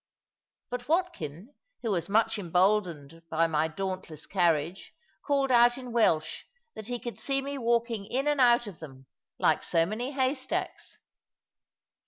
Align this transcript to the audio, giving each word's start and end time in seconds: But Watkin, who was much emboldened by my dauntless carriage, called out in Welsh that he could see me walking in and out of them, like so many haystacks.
But 0.71 0.87
Watkin, 0.89 1.53
who 1.83 1.91
was 1.91 2.09
much 2.09 2.39
emboldened 2.39 3.21
by 3.29 3.45
my 3.45 3.67
dauntless 3.67 4.25
carriage, 4.25 4.95
called 5.21 5.51
out 5.51 5.77
in 5.77 5.91
Welsh 5.91 6.45
that 6.73 6.87
he 6.87 6.97
could 6.99 7.19
see 7.19 7.39
me 7.39 7.59
walking 7.59 8.07
in 8.07 8.27
and 8.27 8.41
out 8.41 8.65
of 8.65 8.79
them, 8.79 9.05
like 9.37 9.61
so 9.61 9.85
many 9.85 10.09
haystacks. 10.13 10.97